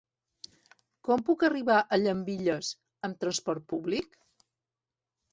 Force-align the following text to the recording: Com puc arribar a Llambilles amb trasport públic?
Com 1.09 1.19
puc 1.25 1.43
arribar 1.49 1.75
a 1.95 1.99
Llambilles 1.99 2.71
amb 3.09 3.19
trasport 3.25 3.67
públic? 3.75 4.17